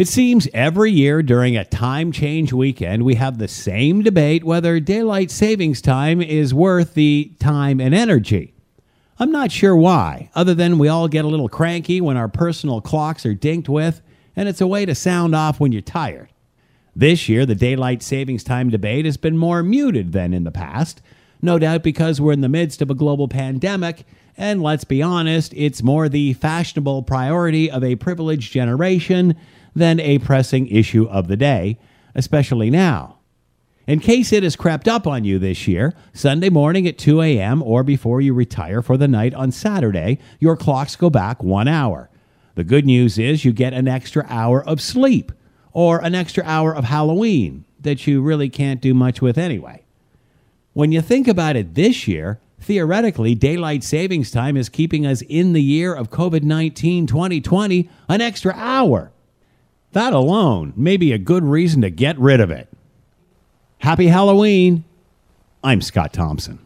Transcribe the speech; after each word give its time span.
It 0.00 0.08
seems 0.08 0.48
every 0.54 0.90
year 0.90 1.22
during 1.22 1.58
a 1.58 1.64
time 1.66 2.10
change 2.10 2.54
weekend, 2.54 3.02
we 3.02 3.16
have 3.16 3.36
the 3.36 3.46
same 3.46 4.00
debate 4.00 4.42
whether 4.42 4.80
daylight 4.80 5.30
savings 5.30 5.82
time 5.82 6.22
is 6.22 6.54
worth 6.54 6.94
the 6.94 7.32
time 7.38 7.82
and 7.82 7.94
energy. 7.94 8.54
I'm 9.18 9.30
not 9.30 9.52
sure 9.52 9.76
why, 9.76 10.30
other 10.34 10.54
than 10.54 10.78
we 10.78 10.88
all 10.88 11.06
get 11.06 11.26
a 11.26 11.28
little 11.28 11.50
cranky 11.50 12.00
when 12.00 12.16
our 12.16 12.28
personal 12.28 12.80
clocks 12.80 13.26
are 13.26 13.34
dinked 13.34 13.68
with, 13.68 14.00
and 14.34 14.48
it's 14.48 14.62
a 14.62 14.66
way 14.66 14.86
to 14.86 14.94
sound 14.94 15.34
off 15.34 15.60
when 15.60 15.70
you're 15.70 15.82
tired. 15.82 16.30
This 16.96 17.28
year, 17.28 17.44
the 17.44 17.54
daylight 17.54 18.02
savings 18.02 18.42
time 18.42 18.70
debate 18.70 19.04
has 19.04 19.18
been 19.18 19.36
more 19.36 19.62
muted 19.62 20.12
than 20.12 20.32
in 20.32 20.44
the 20.44 20.50
past, 20.50 21.02
no 21.42 21.58
doubt 21.58 21.82
because 21.82 22.20
we're 22.20 22.32
in 22.32 22.40
the 22.40 22.48
midst 22.48 22.82
of 22.82 22.90
a 22.90 22.94
global 22.94 23.28
pandemic, 23.28 24.04
and 24.36 24.62
let's 24.62 24.84
be 24.84 25.02
honest, 25.02 25.52
it's 25.54 25.82
more 25.82 26.08
the 26.08 26.32
fashionable 26.34 27.02
priority 27.02 27.70
of 27.70 27.84
a 27.84 27.96
privileged 27.96 28.52
generation 28.52 29.34
than 29.74 30.00
a 30.00 30.18
pressing 30.18 30.66
issue 30.68 31.06
of 31.08 31.28
the 31.28 31.36
day, 31.36 31.78
especially 32.14 32.70
now. 32.70 33.18
In 33.86 33.98
case 33.98 34.32
it 34.32 34.42
has 34.42 34.56
crept 34.56 34.86
up 34.86 35.06
on 35.06 35.24
you 35.24 35.38
this 35.38 35.66
year, 35.66 35.94
Sunday 36.12 36.48
morning 36.48 36.86
at 36.86 36.98
2 36.98 37.22
a.m. 37.22 37.62
or 37.62 37.82
before 37.82 38.20
you 38.20 38.32
retire 38.32 38.82
for 38.82 38.96
the 38.96 39.08
night 39.08 39.34
on 39.34 39.50
Saturday, 39.50 40.18
your 40.38 40.56
clocks 40.56 40.96
go 40.96 41.10
back 41.10 41.42
one 41.42 41.66
hour. 41.66 42.08
The 42.54 42.64
good 42.64 42.86
news 42.86 43.18
is 43.18 43.44
you 43.44 43.52
get 43.52 43.72
an 43.72 43.88
extra 43.88 44.24
hour 44.28 44.64
of 44.64 44.80
sleep 44.80 45.32
or 45.72 45.98
an 45.98 46.14
extra 46.14 46.44
hour 46.44 46.74
of 46.74 46.84
Halloween 46.84 47.64
that 47.80 48.06
you 48.06 48.22
really 48.22 48.48
can't 48.48 48.80
do 48.80 48.94
much 48.94 49.20
with 49.20 49.38
anyway. 49.38 49.79
When 50.72 50.92
you 50.92 51.00
think 51.00 51.26
about 51.26 51.56
it 51.56 51.74
this 51.74 52.06
year, 52.06 52.38
theoretically, 52.60 53.34
daylight 53.34 53.82
savings 53.82 54.30
time 54.30 54.56
is 54.56 54.68
keeping 54.68 55.04
us 55.04 55.22
in 55.22 55.52
the 55.52 55.62
year 55.62 55.94
of 55.94 56.10
COVID 56.10 56.42
19 56.44 57.06
2020 57.06 57.90
an 58.08 58.20
extra 58.20 58.54
hour. 58.54 59.10
That 59.92 60.12
alone 60.12 60.72
may 60.76 60.96
be 60.96 61.12
a 61.12 61.18
good 61.18 61.42
reason 61.42 61.82
to 61.82 61.90
get 61.90 62.18
rid 62.18 62.40
of 62.40 62.50
it. 62.50 62.68
Happy 63.78 64.06
Halloween. 64.06 64.84
I'm 65.64 65.80
Scott 65.80 66.12
Thompson. 66.12 66.60